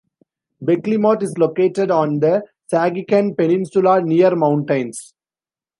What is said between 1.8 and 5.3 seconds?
on the Sagikan Peninsula, near mountains.